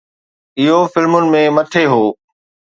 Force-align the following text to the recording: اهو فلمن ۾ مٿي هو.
اهو 0.63 0.79
فلمن 0.93 1.23
۾ 1.37 1.41
مٿي 1.55 1.83
هو. 1.91 2.03